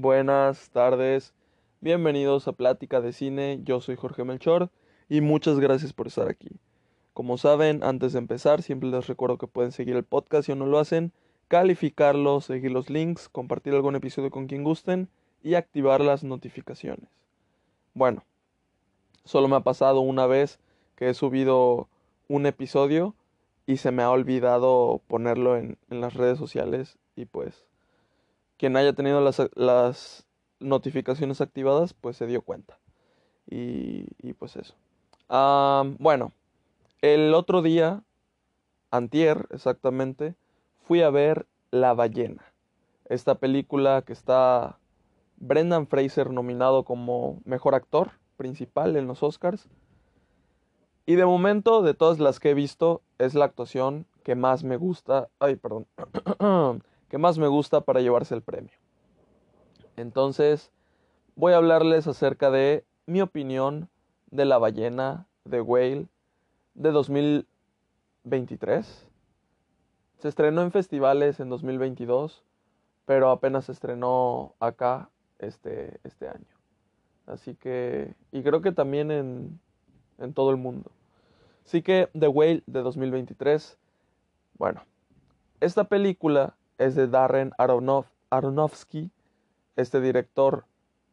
[0.00, 1.34] buenas tardes,
[1.80, 4.70] bienvenidos a Plática de Cine, yo soy Jorge Melchor
[5.08, 6.50] y muchas gracias por estar aquí.
[7.14, 10.60] Como saben, antes de empezar, siempre les recuerdo que pueden seguir el podcast si aún
[10.60, 11.12] no lo hacen,
[11.48, 15.08] calificarlo, seguir los links, compartir algún episodio con quien gusten
[15.42, 17.08] y activar las notificaciones.
[17.94, 18.24] Bueno,
[19.24, 20.60] solo me ha pasado una vez
[20.94, 21.88] que he subido
[22.28, 23.16] un episodio
[23.66, 27.67] y se me ha olvidado ponerlo en, en las redes sociales y pues
[28.58, 29.20] quien haya tenido
[29.54, 30.26] las,
[30.60, 32.78] notificaciones activadas, pues se dio cuenta.
[33.46, 34.74] Y pues eso.
[35.98, 36.32] bueno,
[37.00, 38.02] el otro día,
[38.90, 40.34] antier exactamente,
[40.82, 42.42] fui a ver La ballena.
[43.04, 44.78] Esta película que está
[45.36, 49.68] Brendan Fraser nominado como mejor actor principal en los Oscars.
[51.06, 54.76] Y de momento, de todas las que he visto, es la actuación que más me
[54.76, 55.28] gusta.
[55.38, 55.86] Ay, perdón.
[57.08, 58.72] que más me gusta para llevarse el premio.
[59.96, 60.72] Entonces,
[61.34, 63.88] voy a hablarles acerca de mi opinión
[64.30, 66.06] de la ballena de Whale
[66.74, 69.06] de 2023.
[70.18, 72.44] Se estrenó en festivales en 2022,
[73.06, 76.46] pero apenas se estrenó acá este, este año.
[77.26, 79.60] Así que, y creo que también en,
[80.18, 80.90] en todo el mundo.
[81.64, 83.78] Así que The Whale de 2023,
[84.58, 84.82] bueno,
[85.60, 87.52] esta película es de Darren
[88.30, 89.10] Aronofsky.
[89.76, 90.64] Este director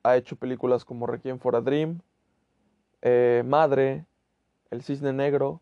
[0.03, 2.01] ha hecho películas como Requiem for a Dream,
[3.01, 4.05] eh, Madre,
[4.69, 5.61] El Cisne Negro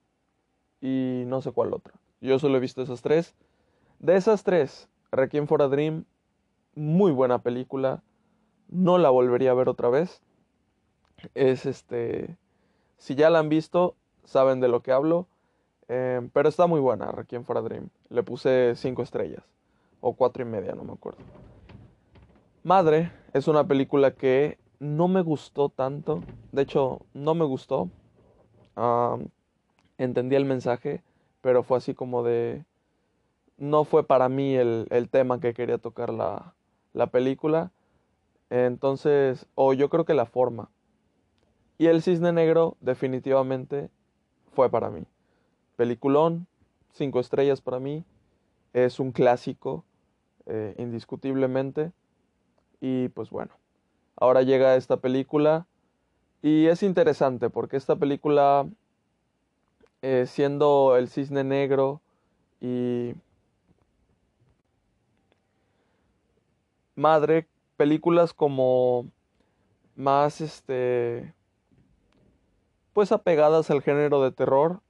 [0.82, 1.94] y no sé cuál otra.
[2.22, 3.36] Yo solo he visto esas tres.
[4.00, 6.06] De esas tres, Requiem for a Dream,
[6.76, 8.04] muy buena película.
[8.68, 10.22] No la volvería a ver otra vez.
[11.36, 12.38] Es este.
[12.98, 15.28] Si ya la han visto, saben de lo que hablo.
[15.90, 17.90] Eh, pero está muy buena, Requiem for a Dream.
[18.10, 19.44] Le puse cinco estrellas
[20.04, 21.20] o cuatro y media, no me acuerdo.
[22.62, 26.22] Madre es una película que no me gustó tanto.
[26.52, 27.90] De hecho, no me gustó.
[29.98, 31.02] entendí el mensaje,
[31.42, 32.66] pero fue así como de...
[33.58, 36.54] No fue para mí el, tema que quería tocar la,
[36.92, 37.72] la película.
[38.50, 40.70] Entonces, o yo creo que la forma.
[41.78, 43.90] Y el cisne negro definitivamente
[44.52, 45.06] fue para mí.
[45.78, 46.46] Peliculón,
[46.92, 48.04] cinco estrellas para mí.
[48.74, 49.86] Es un clásico.
[50.46, 51.94] Eh, indiscutiblemente.
[52.82, 53.54] Y pues bueno,
[54.18, 55.66] ahora llega esta película
[56.42, 58.68] y es interesante porque esta película,
[60.02, 62.02] eh, siendo el cisne negro
[62.60, 63.14] y
[66.96, 69.06] madre, películas como
[69.96, 71.34] más este
[72.92, 74.82] pues apegadas al género de terror,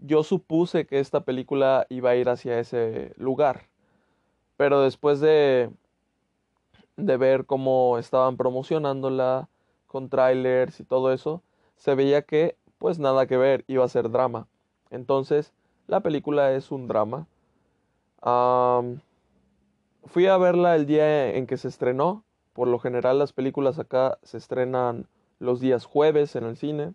[0.00, 3.68] yo supuse que esta película iba a ir hacia ese lugar.
[4.58, 5.70] Pero después de,
[6.96, 9.48] de ver cómo estaban promocionándola
[9.86, 11.42] con trailers y todo eso,
[11.76, 14.46] se veía que pues nada que ver, iba a ser drama.
[14.90, 15.52] Entonces,
[15.86, 17.26] la película es un drama.
[20.06, 22.24] fui a verla el día en que se estrenó.
[22.52, 25.06] Por lo general las películas acá se estrenan
[25.38, 26.94] los días jueves en el cine.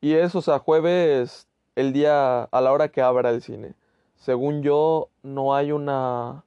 [0.00, 3.74] y es, o sea, jueves el día a la hora que abra el cine.
[4.16, 6.44] Según yo, no hay una,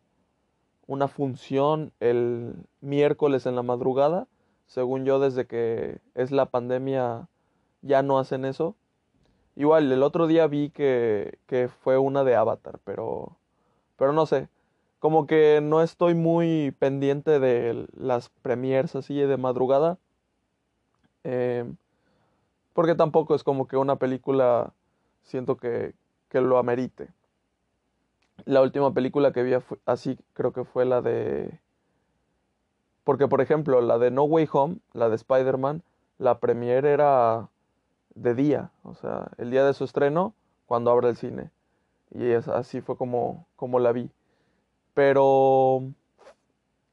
[0.88, 4.28] una función el miércoles en la madrugada.
[4.68, 7.28] Según yo, desde que es la pandemia,
[7.82, 8.76] ya no hacen eso.
[9.56, 13.38] Igual, el otro día vi que, que fue una de Avatar, pero,
[13.98, 14.50] pero no sé.
[15.00, 19.98] Como que no estoy muy pendiente de las premiers así de madrugada.
[21.24, 21.76] Em,
[22.74, 24.74] porque tampoco es como que una película
[25.24, 25.94] siento que,
[26.30, 27.10] que lo amerite.
[28.46, 29.54] La última película que vi
[29.86, 31.60] así creo que fue la de...
[33.04, 35.84] Porque, por ejemplo, la de No Way Home, la de Spider-Man,
[36.18, 37.50] la premiere era
[38.14, 40.34] de día, o sea, el día de su estreno,
[40.66, 41.50] cuando abre el cine.
[42.12, 44.12] Y así fue como, como la vi.
[44.94, 45.84] Pero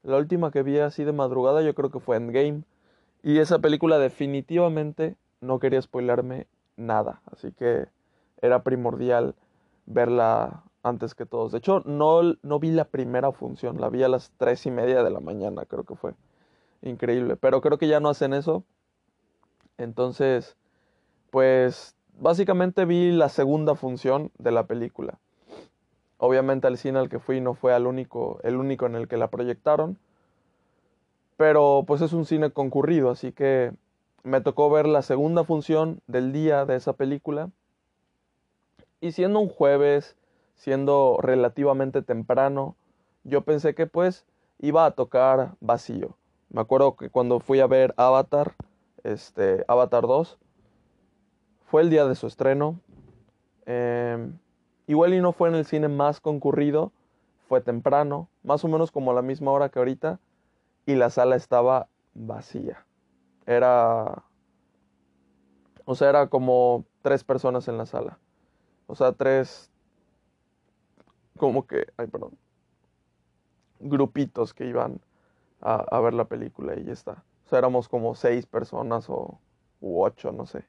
[0.03, 2.63] la última que vi así de madrugada yo creo que fue Endgame.
[3.23, 6.47] Y esa película definitivamente no quería spoilarme
[6.77, 7.21] nada.
[7.31, 7.87] Así que
[8.41, 9.35] era primordial
[9.85, 11.51] verla antes que todos.
[11.51, 15.03] De hecho, no, no vi la primera función, la vi a las tres y media
[15.03, 16.13] de la mañana, creo que fue.
[16.81, 17.35] Increíble.
[17.35, 18.63] Pero creo que ya no hacen eso.
[19.77, 20.57] Entonces,
[21.29, 25.19] pues básicamente vi la segunda función de la película.
[26.17, 29.17] Obviamente al cine al que fui no fue al único, el único en el que
[29.17, 29.99] la proyectaron.
[31.37, 33.71] Pero pues es un cine concurrido, así que
[34.23, 37.51] me tocó ver la segunda función del día de esa película.
[38.99, 40.17] Y siendo un jueves
[40.57, 42.75] siendo relativamente temprano,
[43.23, 44.25] yo pensé que pues
[44.59, 46.17] iba a tocar vacío.
[46.49, 48.55] Me acuerdo que cuando fui a ver Avatar,
[49.03, 50.37] este, Avatar 2,
[51.65, 52.79] fue el día de su estreno.
[53.65, 54.37] Em,
[54.87, 56.91] igual y no fue en el cine más concurrido,
[57.47, 60.19] fue temprano, más o menos como a la misma hora que ahorita,
[60.85, 62.85] y la sala estaba vacía.
[63.45, 64.23] Era,
[65.85, 68.19] o sea, era como tres personas en la sala.
[68.87, 69.69] O sea, tres,
[71.37, 72.37] como que, ay, perdón,
[73.79, 74.99] grupitos que iban
[75.61, 77.23] a, ver la película y ya está.
[77.45, 79.39] O sea, éramos como seis personas o
[79.79, 80.65] u ocho, no sé.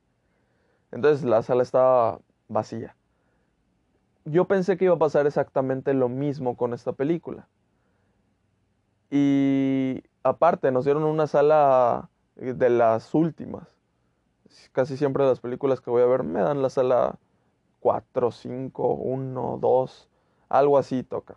[0.93, 2.97] Entonces la sala estaba vacía.
[4.25, 7.49] Yo pensé que iba a pasar exactamente lo mismo con esta película.
[9.11, 13.75] Y aparte, nos dieron una sala de las últimas.
[14.73, 17.19] Casi siempre las películas que voy a ver me dan la sala
[17.81, 20.09] 4, 5, 1, 2,
[20.49, 21.37] algo así toca.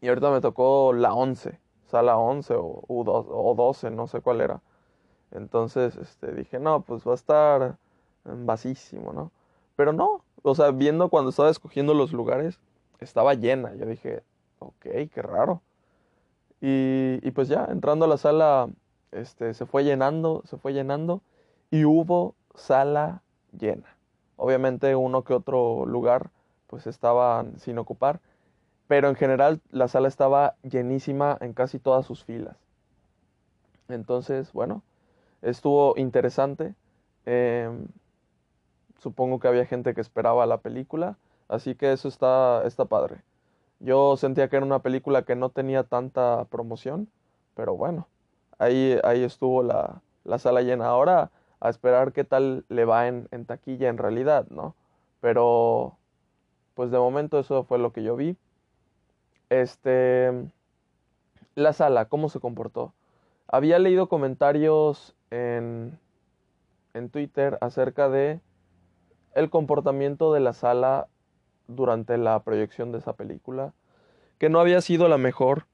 [0.00, 4.60] Y ahorita me tocó la 11, sala 11 o, o 12, no sé cuál era.
[5.30, 7.78] Entonces este, dije, no, pues va a estar
[8.24, 9.32] vacísimo, ¿no?
[9.76, 12.58] Pero no, o sea, viendo cuando estaba escogiendo los lugares,
[13.00, 13.74] estaba llena.
[13.74, 14.22] Yo dije,
[14.58, 15.62] ok, qué raro.
[16.60, 18.68] Y, y pues ya, entrando a la sala,
[19.12, 21.20] este, se fue llenando, se fue llenando
[21.70, 23.22] y hubo sala
[23.58, 23.96] llena.
[24.36, 26.30] Obviamente uno que otro lugar
[26.66, 28.20] pues estaban sin ocupar,
[28.88, 32.56] pero en general la sala estaba llenísima en casi todas sus filas.
[33.88, 34.82] Entonces, bueno,
[35.42, 36.74] estuvo interesante.
[37.24, 37.86] Em,
[38.98, 41.16] supongo que había gente que esperaba la película,
[41.48, 43.22] así que eso está, está padre.
[43.80, 47.08] Yo sentía que era una película que no tenía tanta promoción,
[47.54, 48.08] pero bueno,
[48.58, 50.86] ahí, ahí estuvo la, la sala llena.
[50.86, 51.30] Ahora
[51.60, 54.74] a esperar qué tal le va en, en taquilla en realidad, ¿no?
[55.20, 55.98] Pero,
[56.76, 58.36] pues de momento eso fue lo que yo vi.
[59.48, 60.30] Este,
[61.54, 62.92] la sala, ¿cómo se comportó?
[63.48, 65.98] Había leído comentarios en,
[66.92, 68.40] en Twitter acerca de
[69.34, 71.08] el comportamiento de la sala
[71.66, 73.72] durante la proyección de esa película,
[74.38, 75.66] que no había sido la mejor,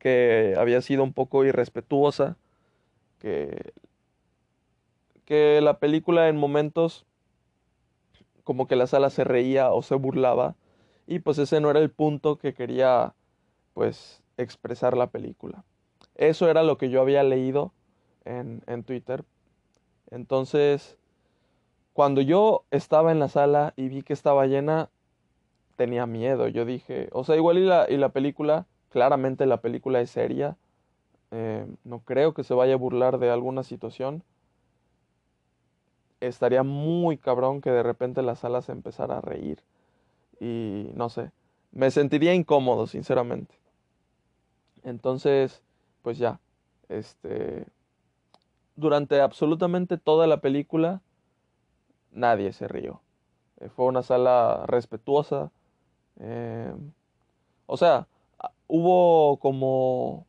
[0.00, 2.36] que había sido un poco irrespetuosa,
[3.20, 3.72] que,
[5.24, 7.06] que la película en momentos
[8.48, 10.54] como que la sala se reía o se burlaba,
[11.06, 13.12] y pues ese no era el punto que quería
[13.74, 15.66] pues expresar la película.
[16.14, 17.74] Eso era lo que yo había leído
[18.24, 19.26] en, en Twitter.
[20.10, 20.96] Entonces,
[21.92, 24.88] cuando yo estaba en la sala y vi que estaba llena,
[25.76, 26.48] tenía miedo.
[26.48, 30.56] Yo dije, o sea, igual y la, y la película, claramente la película es seria.
[31.32, 34.24] Eh, no creo que se vaya a burlar de alguna situación.
[36.20, 39.62] Estaría muy cabrón que de repente la sala se empezara a reír.
[40.40, 41.30] Y no sé,
[41.72, 43.54] me sentiría incómodo, sinceramente.
[44.84, 45.62] Entonces,
[46.02, 46.40] pues ya,
[46.88, 47.66] este,
[48.76, 51.02] durante absolutamente toda la película,
[52.12, 53.00] nadie se rió.
[53.60, 55.50] Eh, fue una sala respetuosa.
[56.20, 56.72] Eh,
[57.66, 58.06] o sea,
[58.66, 60.26] hubo como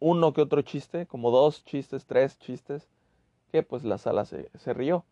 [0.00, 2.88] uno que otro chiste, como dos chistes, tres chistes,
[3.52, 5.04] que pues la sala se, se rió.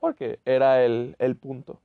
[0.00, 1.80] Porque era el, el punto.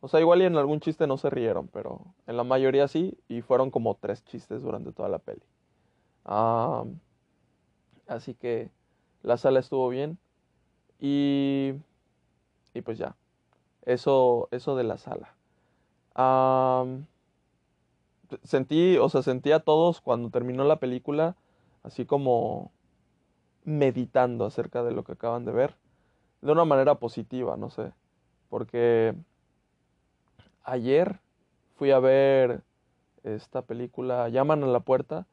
[0.00, 3.18] O sea, igual y en algún chiste no se rieron, pero en la mayoría sí,
[3.28, 5.42] y fueron como tres chistes durante toda la peli.
[8.06, 8.70] así que
[9.22, 10.18] la sala estuvo bien.
[11.00, 11.74] Y,
[12.74, 13.16] y pues ya,
[13.84, 15.34] eso, eso de la sala.
[18.42, 21.36] sentí, o sea, sentí a todos cuando terminó la película,
[21.82, 22.72] así como
[23.64, 25.76] meditando acerca de lo que acaban de ver,
[26.44, 27.92] de una manera positiva, no sé,
[28.50, 29.14] porque
[30.62, 31.18] ayer
[31.76, 32.62] fui a ver
[33.22, 35.26] esta película Llaman a la puerta,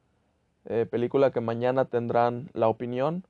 [0.65, 3.25] eh, película que mañana tendrán la opinión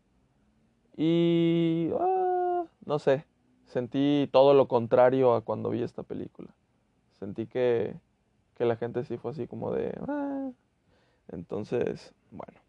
[0.96, 3.26] y ah, no sé,
[3.66, 6.50] sentí todo lo contrario a cuando vi esta película.
[7.20, 7.96] Sentí que,
[8.58, 9.98] que la gente sí fue así como de...
[10.08, 10.52] Ah".
[11.30, 12.60] Entonces, bueno.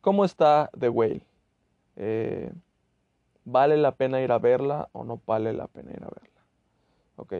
[0.00, 1.22] ¿Cómo está The Whale?
[1.96, 2.52] Eh,
[3.44, 6.40] ¿Vale la pena ir a verla o no vale la pena ir a verla?
[7.16, 7.34] Ok.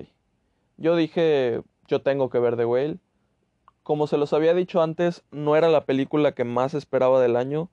[0.76, 2.99] Yo dije, yo tengo que ver The Whale.
[3.83, 7.69] Como se los había dicho antes, no era la película que más esperaba del año.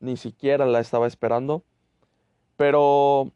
[0.00, 1.62] Ni siquiera la estaba esperando.
[2.56, 3.30] Pero,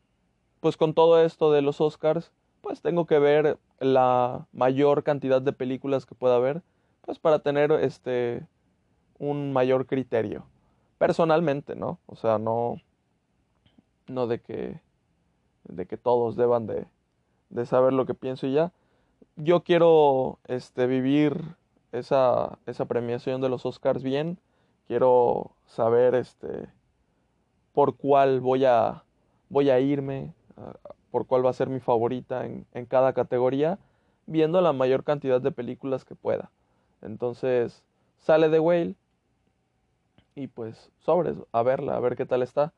[0.60, 5.52] pues con todo esto de los Oscars, pues tengo que ver la mayor cantidad de
[5.52, 6.62] películas que pueda haber,
[7.02, 8.46] pues para tener este
[9.18, 10.46] un mayor criterio.
[10.98, 11.98] Personalmente, ¿no?
[12.06, 12.80] O sea, no,
[14.06, 14.80] no de que,
[15.64, 16.86] de que todos deban de,
[17.50, 18.72] de saber lo que pienso y ya.
[19.36, 21.56] Yo quiero este, vivir
[21.92, 24.38] esa, esa premiación de los Oscars bien.
[24.86, 26.68] Quiero saber este
[27.72, 29.02] por cuál voy a,
[29.48, 30.32] voy a irme,
[31.10, 33.78] por cuál va a ser mi favorita en, en cada categoría,
[34.26, 36.50] viendo la mayor cantidad de películas que pueda.
[37.02, 37.84] Entonces,
[38.20, 38.94] sale The Whale
[40.36, 42.72] y pues sobres, a verla, a ver qué tal está.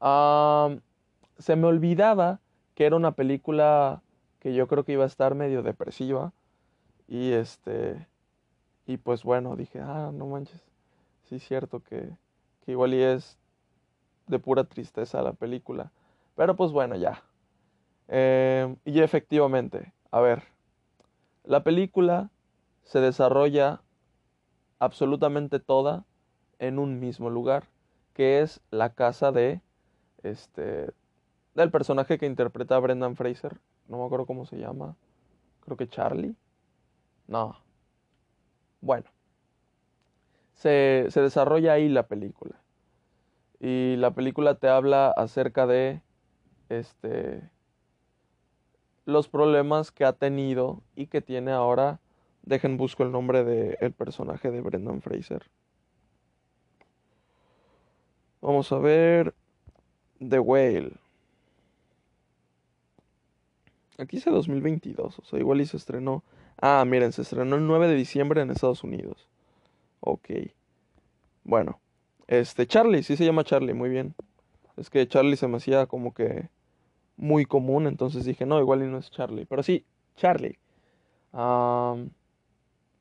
[0.00, 2.40] Se me olvidaba
[2.74, 4.02] que era una película
[4.40, 6.32] que yo creo que iba a estar medio depresiva
[7.08, 8.06] y este
[8.86, 10.62] y pues bueno, dije, ah, no manches,
[11.24, 12.16] sí es cierto que,
[12.64, 13.36] que igual y es
[14.28, 15.92] de pura tristeza la película.
[16.36, 17.22] Pero pues bueno, ya.
[18.08, 20.44] Eh, y efectivamente, a ver,
[21.44, 22.30] la película
[22.84, 23.82] se desarrolla
[24.78, 26.04] absolutamente toda
[26.58, 27.64] en un mismo lugar,
[28.14, 29.60] que es la casa de
[30.22, 30.92] este
[31.54, 33.58] del personaje que interpreta a Brendan Fraser,
[33.88, 34.96] no me acuerdo cómo se llama,
[35.64, 36.36] creo que Charlie.
[37.26, 37.56] No.
[38.80, 39.06] Bueno,
[40.54, 42.60] se, se desarrolla ahí la película.
[43.60, 46.00] Y la película te habla acerca de
[46.68, 47.50] este
[49.08, 51.98] los problemas que ha tenido y que tiene ahora.
[52.42, 55.44] Dejen busco el nombre del personaje de Brendan Fraser.
[58.40, 59.34] Vamos a ver.
[60.26, 60.92] The Whale.
[63.98, 66.22] Aquí dice 2022, o sea, igual y se estrenó.
[66.60, 69.28] Ah, miren, se estrenó el 9 de diciembre en Estados Unidos.
[70.00, 70.30] Ok.
[71.42, 71.80] Bueno,
[72.28, 74.14] este, Charlie, sí se llama Charlie, muy bien.
[74.76, 76.48] Es que Charlie se me hacía como que
[77.16, 79.46] muy común, entonces dije, no, igual y no es Charlie.
[79.46, 79.84] Pero sí,
[80.14, 80.58] Charlie.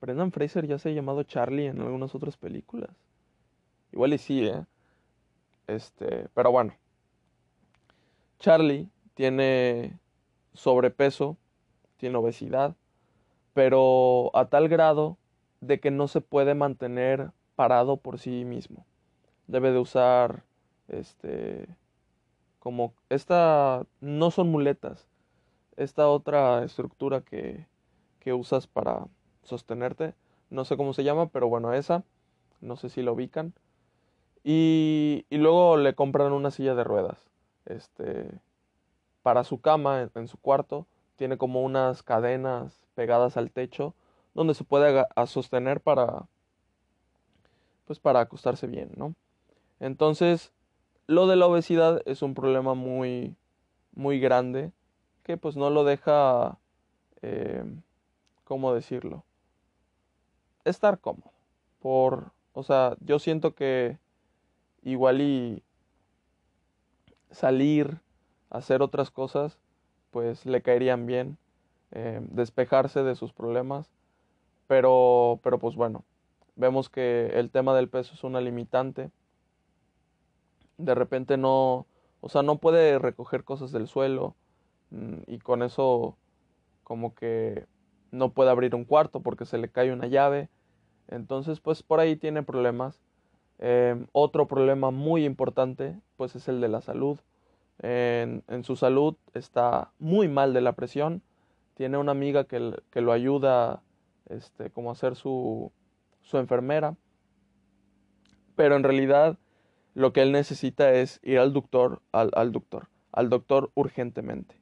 [0.01, 2.89] Brendan Fraser ya se ha llamado Charlie en algunas otras películas.
[3.91, 4.65] Igual y sí, ¿eh?
[5.67, 6.73] Este, pero bueno.
[8.39, 9.99] Charlie tiene
[10.53, 11.37] sobrepeso,
[11.97, 12.75] tiene obesidad,
[13.53, 15.17] pero a tal grado
[15.61, 18.85] de que no se puede mantener parado por sí mismo.
[19.47, 20.43] Debe de usar
[20.87, 21.67] este
[22.59, 25.07] como esta no son muletas
[25.77, 27.65] esta otra estructura que,
[28.19, 29.07] que usas para
[29.43, 30.15] sostenerte.
[30.49, 32.03] No sé cómo se llama pero bueno esa
[32.61, 33.53] no sé si lo ubican.
[34.43, 37.17] Y, y luego le compran una silla de ruedas
[37.67, 38.29] este
[39.23, 43.93] para su cama en, su cuarto tiene como unas cadenas pegadas al techo
[44.33, 46.27] donde se puede sostener para
[47.85, 49.15] pues para acostarse bien no
[49.79, 50.51] entonces,
[51.05, 53.35] lo de la obesidad es un problema muy,
[53.93, 54.71] muy grande
[55.23, 56.57] que pues no lo deja,
[57.21, 57.63] eh,
[58.43, 59.23] ¿cómo decirlo?
[60.63, 61.31] Estar cómodo.
[61.79, 63.97] Por, o sea, yo siento que
[64.83, 65.63] igual y
[67.31, 67.99] salir,
[68.49, 69.59] hacer otras cosas,
[70.11, 71.37] pues le caerían bien,
[71.91, 73.91] eh, despejarse de sus problemas,
[74.67, 76.03] pero, pero pues bueno,
[76.55, 79.11] vemos que el tema del peso es una limitante
[80.77, 81.87] de repente no,
[82.21, 84.35] o sea, no puede recoger cosas del suelo
[84.91, 86.17] mm, y con eso
[86.83, 87.65] como que
[88.11, 90.49] no puede abrir un cuarto porque se le cae una llave.
[91.09, 93.01] Entonces, pues por ahí tiene problemas.
[93.59, 97.19] Em, otro problema muy importante, pues es el de la salud.
[97.79, 101.21] En, su salud está muy mal de la presión.
[101.75, 103.81] Tiene una amiga que, que lo ayuda,
[104.29, 105.71] este, como a ser su,
[106.21, 106.95] su enfermera.
[108.55, 109.37] Pero en realidad
[109.93, 114.55] lo que él necesita es ir al doctor, al, al doctor, al doctor urgentemente.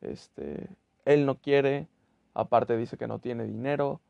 [0.00, 0.68] Este,
[1.04, 1.88] él no quiere,
[2.34, 4.00] aparte dice que no tiene dinero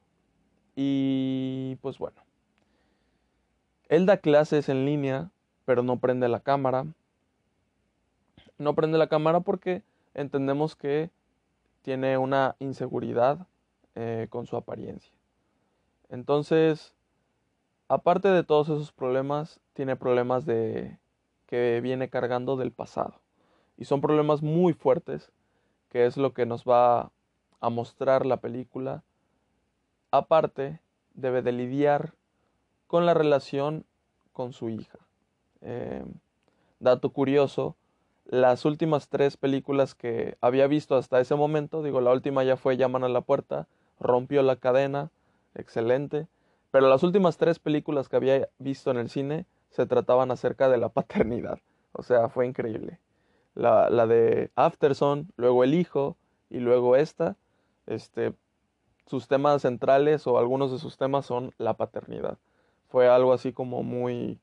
[0.75, 2.28] y pues bueno.
[3.89, 5.31] Él da clases en línea,
[5.65, 6.87] pero no prende la cámara.
[8.59, 9.83] No prende la cámara porque
[10.15, 11.11] entendemos que
[11.83, 13.47] tiene una inseguridad
[13.95, 15.13] eh, con su apariencia.
[16.11, 16.95] Entonces,
[17.89, 20.99] aparte de todos esos problemas, tiene problemas de
[21.47, 23.15] que viene cargando del pasado.
[23.79, 25.33] Y son problemas muy fuertes,
[25.89, 27.11] que es lo que nos va
[27.61, 29.03] a mostrar la película.
[30.11, 30.81] Aparte,
[31.15, 32.13] debe de lidiar
[32.89, 33.85] con la relación
[34.33, 34.99] con su hija.
[35.61, 36.05] Eh,
[36.81, 37.77] dato curioso,
[38.25, 42.77] las últimas tres películas que había visto hasta ese momento, digo, la última ya fue
[42.77, 43.69] Llaman a la puerta,
[44.01, 45.11] rompió la cadena,
[45.55, 46.27] excelente.
[46.71, 50.79] Pero las últimas tres películas que había visto en el cine se trataban acerca de
[50.79, 51.59] la paternidad.
[51.93, 52.99] O sea, fue increíble.
[53.55, 56.17] La, de Afterson, luego El Hijo
[56.49, 57.37] y luego esta.
[57.87, 58.35] Este,
[59.07, 62.39] sus temas centrales o algunos de sus temas son la paternidad.
[62.89, 64.41] Fue algo así como muy,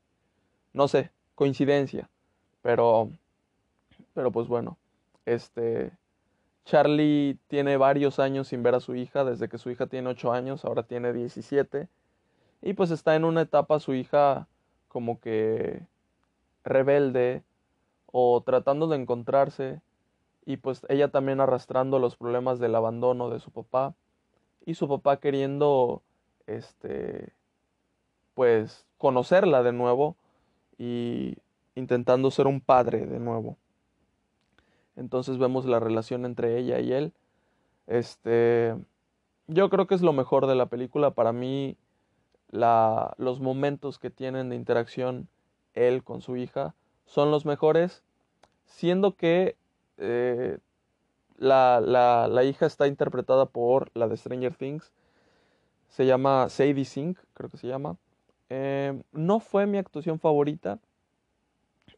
[0.74, 2.10] no sé, coincidencia.
[2.62, 3.10] Pero,
[4.14, 4.78] pero pues bueno,
[5.26, 5.92] este,
[6.66, 10.32] Charlie tiene varios años sin ver a su hija, desde que su hija tiene 8
[10.32, 11.88] años, ahora tiene 17.
[12.62, 14.48] Y pues está en una etapa su hija
[14.88, 15.86] como que
[16.64, 17.44] rebelde
[18.12, 19.82] o tratando de encontrarse
[20.46, 23.94] y pues ella también arrastrando los problemas del abandono de su papá
[24.66, 26.02] y su papá queriendo
[26.48, 27.34] este
[28.36, 30.16] pues conocerla de nuevo
[30.78, 31.38] y
[31.74, 33.58] intentando ser un padre de nuevo.
[34.96, 37.14] Entonces vemos la relación entre ella y él.
[37.88, 38.76] Este,
[39.48, 41.12] yo creo que es lo mejor de la película.
[41.12, 41.78] Para mí,
[42.50, 45.28] la, los momentos que tienen de interacción
[45.74, 46.74] él con su hija
[47.06, 48.04] son los mejores,
[48.66, 49.58] siendo que
[49.98, 50.58] eh,
[51.38, 54.92] la, la, la, hija está interpretada por la de Stranger Things.
[55.90, 57.98] Se llama Sadie Sink, creo que se llama.
[58.50, 60.80] Eh, no fue mi actuación favorita.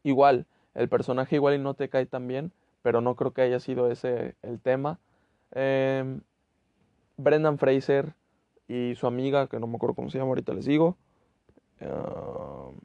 [0.04, 2.51] Igual, el personaje igual y no te cae tan bien
[2.88, 4.98] pero no creo que haya sido ese el tema.
[5.51, 6.22] Em,
[7.18, 8.13] Brendan Fraser
[8.70, 10.96] y su amiga, que no me acuerdo cómo se llama, ahorita les digo.
[11.82, 12.80] Em,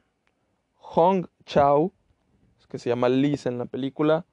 [0.75, 1.93] Hong Chao,
[2.67, 4.25] que se llama Liz en la película.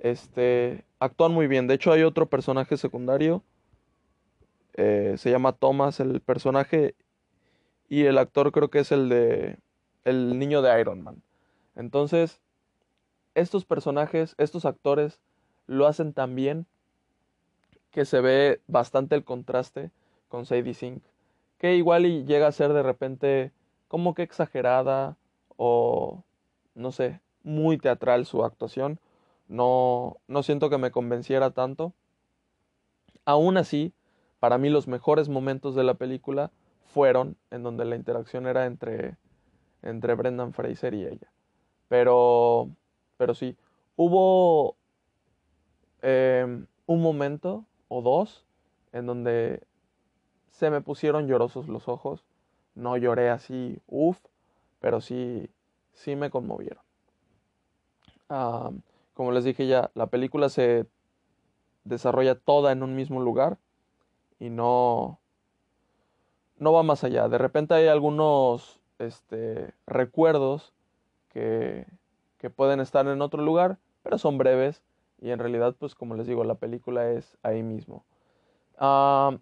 [0.00, 1.66] Este, actúan muy bien.
[1.66, 3.42] De hecho, hay otro personaje secundario.
[4.74, 6.94] Eh, se llama Thomas, el personaje.
[7.90, 9.58] Y el actor creo que es el de.
[10.04, 11.22] El niño de Iron Man.
[11.76, 12.40] Entonces,
[13.34, 15.20] estos personajes, estos actores,
[15.66, 16.66] lo hacen tan bien
[17.90, 19.90] que se ve bastante el contraste
[20.28, 21.02] con Sadie Sink,
[21.58, 23.52] que igual y llega a ser de repente
[23.88, 25.16] como que exagerada
[25.56, 26.22] o
[26.74, 29.00] no sé, muy teatral su actuación.
[29.48, 31.92] No, no siento que me convenciera tanto.
[33.24, 33.92] Aún así,
[34.38, 36.52] para mí los mejores momentos de la película
[36.92, 39.16] fueron en donde la interacción era entre,
[39.82, 41.32] entre Brendan Fraser y ella.
[41.88, 42.70] Pero
[43.20, 43.54] pero sí,
[43.96, 44.78] hubo
[46.00, 48.46] em, un momento o dos
[48.92, 49.62] en donde
[50.48, 52.24] se me pusieron llorosos los ojos.
[52.74, 54.18] No lloré así, uff,
[54.78, 55.50] pero sí,
[55.92, 56.82] sí me conmovieron.
[59.12, 60.86] como les dije ya, la película se
[61.84, 63.58] desarrolla toda en un mismo lugar
[64.38, 65.19] y no,
[66.60, 67.28] no va más allá.
[67.28, 70.72] De repente hay algunos este, recuerdos
[71.30, 71.86] que,
[72.38, 74.82] que pueden estar en otro lugar, pero son breves
[75.20, 78.04] y en realidad, pues como les digo, la película es ahí mismo.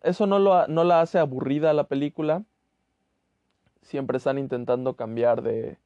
[0.03, 2.45] eso no, lo, no la hace aburrida la película.
[3.83, 5.79] Siempre están intentando cambiar de,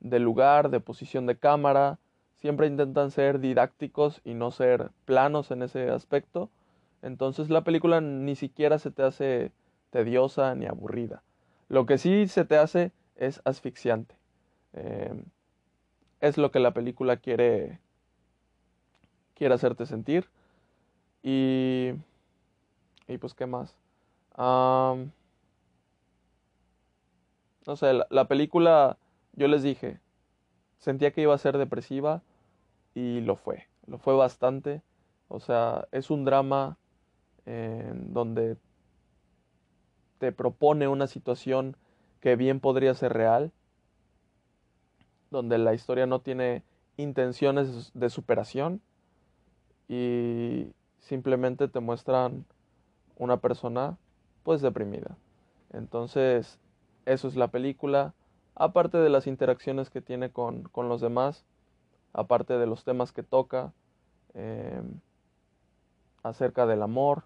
[0.00, 1.98] de lugar, de posición de cámara.
[2.34, 6.50] Siempre intentan ser didácticos y no ser planos en ese aspecto.
[7.02, 9.52] Entonces la película ni siquiera se te hace
[9.90, 11.22] tediosa ni aburrida.
[11.68, 14.16] Lo que sí se te hace es asfixiante.
[14.72, 15.24] Em,
[16.20, 17.80] es lo que la película quiere,
[19.34, 20.28] quiere hacerte sentir.
[21.22, 21.92] Y,
[23.08, 23.76] y pues, ¿qué más?
[24.38, 25.10] no
[27.74, 28.98] sé, la, película,
[29.32, 29.98] yo les dije,
[30.78, 32.22] sentía que iba a ser depresiva
[32.94, 34.82] y lo fue, lo fue bastante.
[35.28, 36.78] O sea, es un drama
[37.46, 38.56] en donde
[40.18, 41.76] te propone una situación
[42.20, 43.52] que bien podría ser real
[45.30, 46.62] donde la historia no tiene
[46.96, 48.80] intenciones de superación
[49.88, 52.44] y simplemente te muestran
[53.16, 53.98] una persona
[54.42, 55.16] pues deprimida.
[55.72, 56.58] Entonces,
[57.04, 58.14] eso es la película,
[58.54, 61.44] aparte de las interacciones que tiene con, con los demás,
[62.12, 63.72] aparte de los temas que toca,
[64.34, 65.00] em,
[66.22, 67.24] acerca del amor,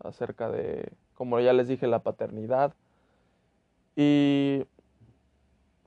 [0.00, 2.74] acerca de, como ya les dije, la paternidad
[3.96, 4.64] y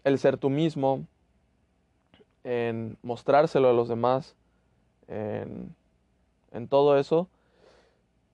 [0.04, 1.06] el ser tú mismo,
[2.44, 4.36] en mostrárselo a los demás,
[5.08, 5.76] en,
[6.70, 7.28] todo eso,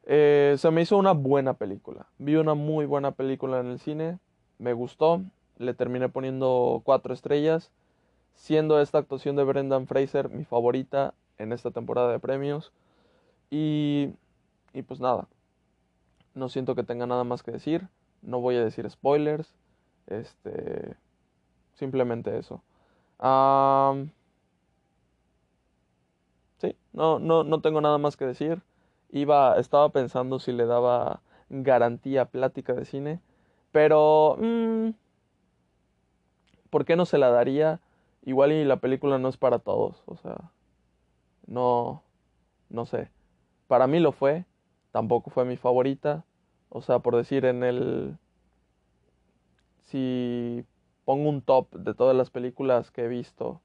[0.06, 2.08] eh, se me hizo una buena película.
[2.20, 4.20] Vi una muy buena película en el cine,
[4.60, 5.22] me gustó,
[5.58, 7.72] le terminé poniendo cuatro estrellas,
[8.36, 12.72] siendo esta actuación de Brendan Fraser mi favorita en esta temporada de premios.
[13.50, 14.10] Y,
[14.74, 15.28] y pues nada,
[16.34, 17.88] no siento que tenga nada más que decir,
[18.22, 19.54] no voy a decir spoilers,
[20.08, 20.96] este,
[21.76, 22.62] simplemente eso
[26.58, 28.62] sí, no, no, no tengo nada más que decir.
[29.12, 33.19] Iba, estaba pensando si le daba garantía plática de cine,
[33.72, 34.89] pero mm,
[36.69, 37.80] ¿por qué no se la daría?
[38.24, 40.52] Igual y la película no es para todos, o sea,
[41.48, 42.04] no,
[42.69, 43.10] no sé.
[43.67, 44.46] Para mí lo fue,
[44.94, 46.24] tampoco fue mi favorita,
[46.70, 48.16] o sea, por decir en el,
[49.82, 50.64] si
[51.04, 53.60] pongo un top de todas las películas que he visto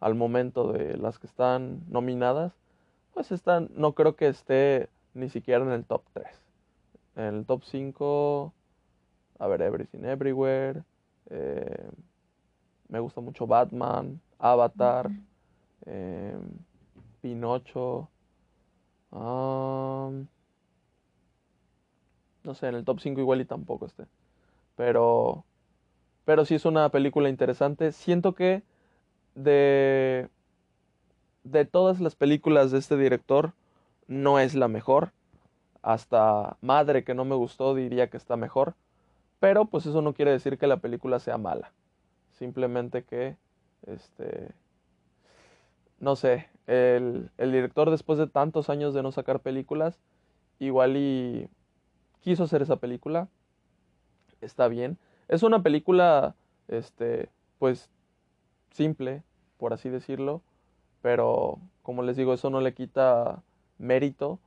[0.00, 2.52] al momento de las que están nominadas,
[3.14, 6.26] pues esta no creo que esté ni siquiera en el top 3.
[7.14, 8.52] En el top 5,
[9.38, 10.82] a ver, Everything Everywhere.
[11.30, 11.88] Eh,
[12.88, 15.08] me gusta mucho Batman, Avatar,
[15.86, 16.36] eh,
[17.22, 18.08] Pinocho.
[22.44, 24.06] No sé, en el top 5 igual y tampoco esté.
[24.76, 25.44] Pero,
[26.24, 27.92] pero sí es una película interesante.
[27.92, 28.62] Siento que
[29.34, 30.28] de,
[31.44, 33.52] de todas las películas de este director,
[34.06, 35.12] no es la mejor.
[35.82, 38.74] Hasta Madre, que no me gustó, diría que está mejor.
[39.40, 41.72] Pero pues eso no quiere decir que la película sea mala.
[42.32, 43.36] Simplemente que,
[43.86, 44.50] este,
[46.00, 49.98] no sé, el, el director después de tantos años de no sacar películas,
[50.58, 51.48] igual y
[52.24, 53.28] quiso hacer esa película.
[54.40, 54.98] Está bien.
[55.28, 56.34] Es una película,
[56.68, 57.90] este, pues,
[58.70, 59.22] simple,
[59.58, 60.42] por así decirlo.
[61.02, 63.42] Pero, como les digo, eso no le quita
[63.78, 64.40] mérito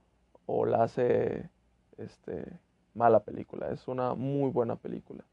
[0.47, 1.49] o la hace,
[1.97, 2.59] este,
[2.95, 3.69] mala película.
[3.71, 5.23] Es una muy buena película.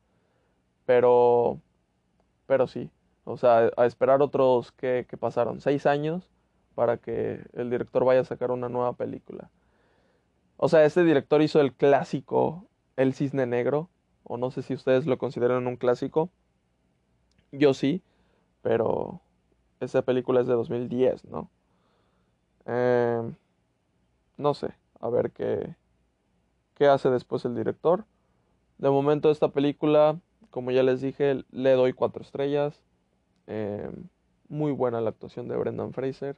[0.85, 1.61] Pero,
[2.47, 2.91] pero sí,
[3.25, 6.31] o sea, a esperar otros que, que pasaron seis años
[6.75, 9.51] para que el director vaya a sacar una nueva película.
[10.57, 13.91] O sea, este director hizo el clásico El Cisne Negro,
[14.25, 16.31] o no sé si ustedes lo consideran un clásico.
[17.53, 18.03] Yo sí,
[18.63, 19.21] pero
[19.81, 21.51] esa película es de 2010, ¿no?
[22.67, 23.23] Eh,
[24.37, 25.77] no sé, a ver qué,
[26.75, 28.05] qué hace después el director.
[28.79, 32.83] De momento esta película, como ya les dije, le doy cuatro estrellas.
[33.47, 33.91] Eh,
[34.49, 36.37] muy buena la actuación de Brendan Fraser.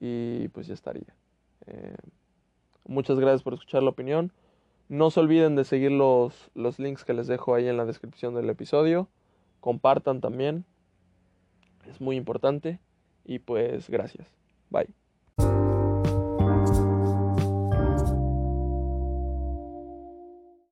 [0.00, 1.14] Y pues ya estaría.
[1.66, 1.96] Eh,
[2.88, 4.32] muchas gracias por escuchar la opinión.
[4.88, 8.34] No se olviden de seguir los, los links que les dejo ahí en la descripción
[8.34, 9.08] del episodio.
[9.60, 10.64] Compartan también.
[11.86, 12.80] Es muy importante.
[13.24, 14.26] Y pues gracias.
[14.70, 14.97] Bye.